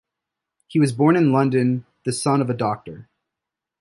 He 0.67 0.79
was 0.79 0.93
born 0.93 1.15
in 1.15 1.31
London 1.31 1.85
the 2.05 2.11
son 2.11 2.41
of 2.41 2.49
a 2.49 2.55
doctor. 2.55 3.07